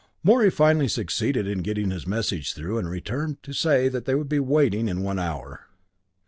Morey 0.23 0.49
finally 0.49 0.87
succeeded 0.87 1.45
in 1.45 1.59
getting 1.59 1.91
his 1.91 2.07
message 2.07 2.55
through, 2.55 2.79
and 2.79 2.89
returned 2.89 3.37
to 3.43 3.53
say 3.53 3.87
that 3.87 4.05
they 4.05 4.15
would 4.15 4.29
be 4.29 4.39
waiting 4.39 4.87
in 4.89 5.03
one 5.03 5.19
hour. 5.19 5.67